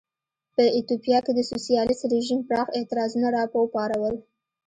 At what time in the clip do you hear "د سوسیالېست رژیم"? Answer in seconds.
1.35-2.39